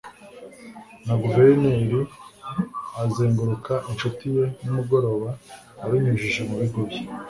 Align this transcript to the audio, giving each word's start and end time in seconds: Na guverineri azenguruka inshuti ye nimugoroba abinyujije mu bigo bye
Na 1.05 1.13
guverineri 1.21 1.99
azenguruka 3.03 3.73
inshuti 3.91 4.25
ye 4.35 4.45
nimugoroba 4.61 5.29
abinyujije 5.83 6.41
mu 6.49 6.55
bigo 6.61 6.79
bye 6.89 7.01